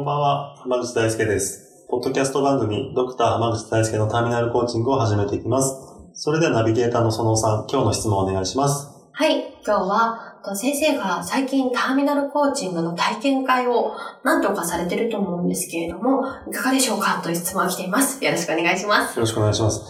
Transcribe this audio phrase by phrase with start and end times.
[0.00, 1.84] こんばんは、浜口大輔です。
[1.90, 5.74] ポッドキャスト番組、ドクター浜口大輔のターミナルコーチングを始めていきます。
[6.14, 8.88] それではナビゲーターのそのさん、今日の質問をお願いします。
[9.12, 13.92] はい今日はと先生が最近ターミナルコーチングの体験会を
[14.24, 19.82] 何とかされてると思うんですけれどもいかがでしょうかという質問が来ていますよろしくお願いしますよろしくお願いします。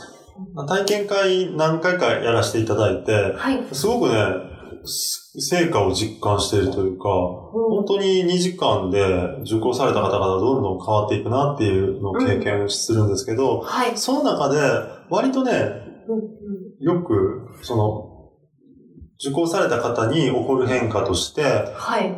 [0.66, 4.16] 体験会何回かやらせていただいて、はいすごくね、
[4.84, 7.04] す成果を実感しているというか、
[7.52, 9.00] 本当に2時間で
[9.42, 13.96] 受講された方々どんどん変わっていくなっていうのを経験するんですけど、はい。
[13.96, 14.58] その中で
[15.08, 15.52] 割とね、
[16.08, 16.96] うんうん。
[16.98, 18.10] よく、その、
[19.24, 22.12] 受講された方に起こる変化として、はい。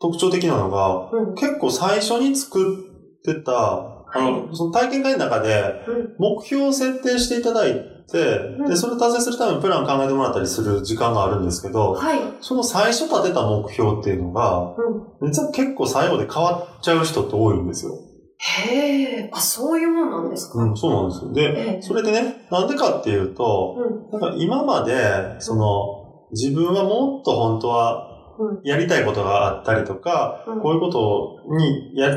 [0.00, 1.34] 特徴的なのが、うん。
[1.34, 2.86] 結構最初に作
[3.20, 6.14] ってた、あの、その体験会の中で、うん。
[6.18, 8.68] 目標を設定していただいて、うん。
[8.68, 12.20] で、それを達成するためにプランを考えてもらったりする時間があるんですけど、はい。
[12.40, 14.74] その最初立てた目標っていうのが、
[15.20, 15.30] うん。
[15.30, 17.92] 実は結構最後で変わっちゃう人って多いんですよ。
[18.38, 21.32] へえ、あ、そういうもんなんですか、うん、そうなんですよ。
[21.32, 21.82] で、ええ。
[21.82, 23.76] それでね、なんでかっていうと、
[24.12, 24.20] うん。
[24.20, 28.15] なんか今まで、その、自分はもっと本当はうん
[28.64, 32.10] やりたいことがあったりとか、うんこういうことにや、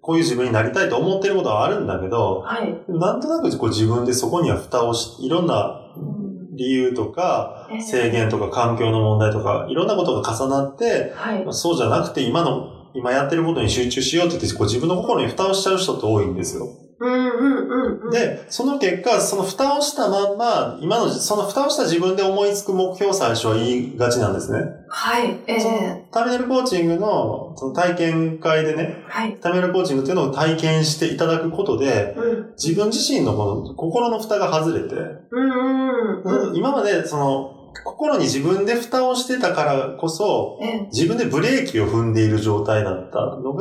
[0.00, 2.74] こういう自分になりたいと思ってることはあるんだけど、はい。
[2.88, 5.80] なんとなくこう自分でそこには蓋をし、いろんな
[6.56, 11.52] 理由とかええ、制限とか環境の問題とか、いろんなことが重なって、はいまあ。
[11.52, 16.68] そうじゃなくて今の、今やってることに集中しようって言って、こう自分の心に蓋をしちゃう人って多いんですよ。
[17.00, 24.60] うんうんうんうん。、で、その結果、その蓋をしたまんま、今の、その蓋をした自分で思いつく目標を最初は言いがちなんですね。
[25.04, 25.38] はい。
[25.46, 29.36] ええターミナルコーチングのその体験会でね、はい。
[29.38, 32.52] ターミナルコーチングっていうのを体験していただくことで、うん。
[32.52, 36.56] 自分自身のこの心の蓋が外れて、うんうんうん。
[36.56, 40.86] 今までその心に自分で蓋をしてたからこそ、ええ。
[40.86, 43.52] 自分でブレーキを踏んでいる状態だったの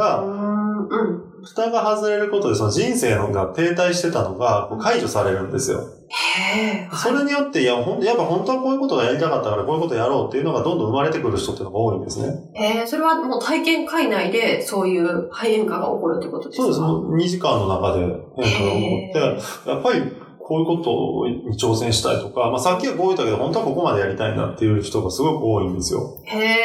[0.84, 1.24] うが、んうん。
[1.44, 5.80] 蓋が外れることでその人生のが停滞してたのが解除されるんですよ。
[6.10, 6.90] へえ。
[6.96, 12.52] それによって、いや、ほんやっぱ本当はこういうことがやりたかったからこういうことやろうっていうのがどんどん生まれてくる人っていうのが多いんですね。
[12.54, 16.64] へえ、それはもう体験会内でそういう変化が起こるってことですか？
[16.64, 16.80] そうです。
[16.82, 20.02] もう2時間の中で変化が起こって、やっぱり
[20.46, 26.20] こういうことに挑戦したいとか、まあさっきはこう言ったけど、本当はここまでやりたいんだっていう人がすごく多いんですよ。
[26.26, 26.58] へえ、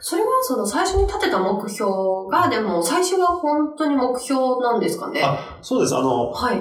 [0.00, 1.90] それはその最初に立てた目標
[2.30, 5.22] が、でも最初は本当に目標なんですかね？
[5.24, 5.96] あ、そうです。
[5.96, 6.60] あの、はい。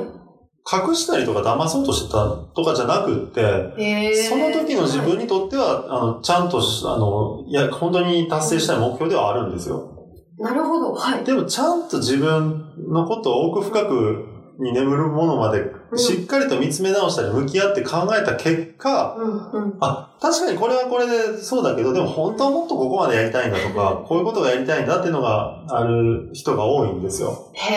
[0.70, 4.14] 隠したりとか騙そうとしてたとかじゃなくって。
[4.28, 9.94] その時の自分にとっては、あの、ちゃんとし、あの、いや、本当に達成したい目標ではあるんですよ。
[10.38, 10.94] なるほど。
[10.94, 11.24] はい。
[11.24, 14.26] でも、ちゃんと自分のことを奥深く
[14.60, 19.78] に眠るものまで、うんしっかりと見つめ直したり向き合って考えた結果、うんうん。
[19.80, 27.52] あ、確かにこれはこれでそうだけど、でも本当はもっとここまでやりたいんだとか、こういうことがやりたいんだっていうのがある人が多いんですよ。
[27.54, 27.74] へ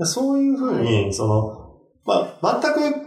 [0.00, 0.04] え。
[0.04, 1.66] そういうふうに、その、
[2.04, 3.06] まあ、全く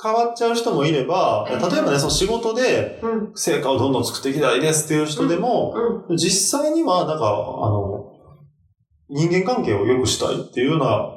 [0.00, 5.74] 変わっちゃう人もいれば、うん例えばね、その仕事でうん成果をどんどん作っていきたいですっていう人でも、
[6.08, 6.16] うん。
[6.16, 7.75] 実際には、なんか、あの、
[9.08, 11.16] 人間関係を良くしたいっていうような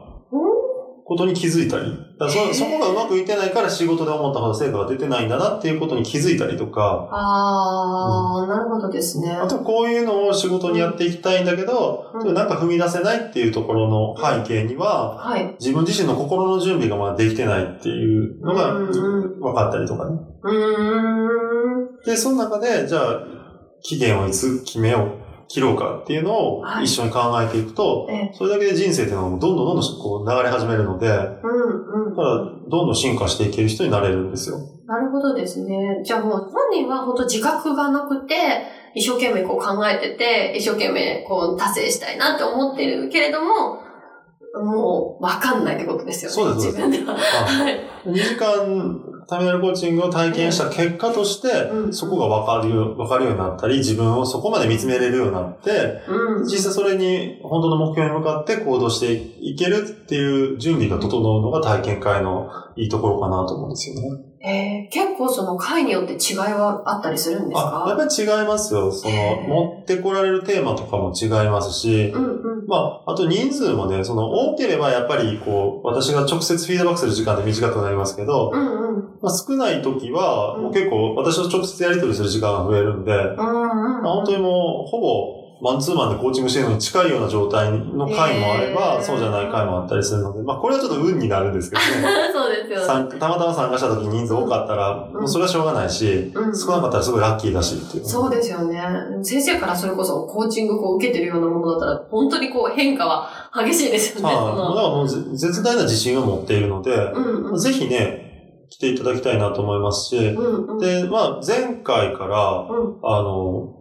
[1.10, 9.32] ことに気づいたり、だそそこがうまくいってないから仕事で思ったほど成果が出てないんだなっていうことに気づいたりとか、ああ、なるほどですね。
[9.32, 15.56] あとこういうのを仕事にやっていきたいんだけど、うんなんか踏み出せないっていうところの背景には、はい。
[15.60, 20.20] 自分自身の心の準備がまだできてないっていうのがうんうん分かったりとかね。
[20.44, 22.06] うーん。
[22.06, 23.20] で、その中で、じゃあ、
[23.82, 28.32] 期限をいつ決めよう、切ろうかっていうのをはい一緒に考えていくと、ええ。
[28.34, 32.16] それだけで人生っていうのはどんどんどんどんこう流れ始めるので、だかうんうん。
[32.16, 32.24] ら
[32.70, 34.60] どんどん進化していける人になれるんですよ。
[34.86, 36.02] なるほどですね。
[36.04, 38.36] じゃあもう本人は本当自覚がなくて、
[38.96, 43.82] 一生懸命こう考えてて、一生懸命こう達成したいなって思ってるけれども、
[44.56, 46.36] もうわかんないってことですよね。
[46.36, 47.14] そうです自分では。
[47.14, 47.80] あはい。
[48.06, 56.44] 2時間ターミナルコーチングを体験した結果として、うんそこが分かるよ、分かるようになったり、自分をそこまで見つめれるようになって、うん。
[56.44, 64.29] 実際それに本当の目標に向かって行動していけるっていう準備が整うのが体験会のいいところかなと思うんですよね。
[64.42, 68.92] えー、結構その会によって違いはあったりするんですあ、やっかぱり違いますよ。
[68.92, 72.68] その、持ってこられるテーマとかも違いますし、うんうん。
[72.68, 79.20] まあ、あと人数もね、その多ければやっぱりこう、私が直接フィードバックする時間って短くなりますけど、うんうん。
[79.22, 84.04] まあ、少ない時は、うんもう結構私と直接やり取りする時間が増えるんで、うんうん。
[84.04, 91.88] まあ、本当にもう、ほぼ、マンツーマンでコーチングしてるのに近いような状態の回もあれば、へーそうじゃない回もあったりするので、まあ、これはちょっと運になるんですけどね。
[92.32, 92.86] そうですよね。
[92.86, 98.06] 参たまたま参加した時人数多かったら、うんもうそれはしょうがないし、うん少なかったらすごいラッキーだしっていう。
[98.06, 98.82] そうですよね。
[99.22, 104.34] 先生からそれこそコーチングこう受けてるようなものだったら、本当にこう変化は激しいですよね。
[104.34, 104.46] はい。
[104.46, 107.58] だからもうぜ絶大な自信を持っているので、うんうん。
[107.58, 108.30] ぜひね、
[108.70, 110.78] 来ていただきたいなと思いますし、うんうん。
[110.80, 112.98] で、まあ、前回から、うん。
[113.04, 113.79] あの、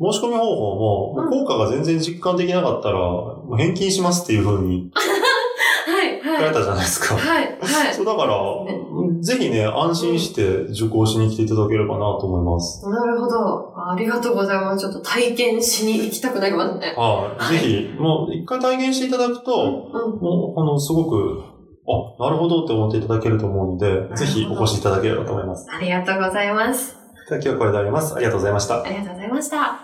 [0.00, 2.98] 申し込み方法も、うん効果が全然実感できなかったら、
[3.56, 4.90] 返金しますっていう風に
[5.86, 6.38] はい、はい。
[6.38, 7.16] 書かれたじゃないですか。
[7.16, 7.94] はい、はい。
[7.94, 8.36] そうだから、
[9.20, 12.88] ぜひね、安心して受講しに来ていただければなと思います。
[12.88, 13.72] なるほど。
[13.76, 14.80] ありがとうございます。
[14.80, 16.94] ちょっと体験しに行きたくなりますね。
[16.96, 17.52] はい。
[17.52, 20.20] ぜひ、もう一回体験していただくと、うん。
[20.20, 21.42] もう、あの、すごく、
[21.86, 25.66] あ、なるほどって思っていただけると思うので、ぜひお越しいただければと思います。
[25.70, 26.96] ありがとうございます。
[27.28, 28.14] では今日はこれで終わります。
[28.14, 28.82] ありがとうございました。
[28.82, 29.83] ありがとうございました。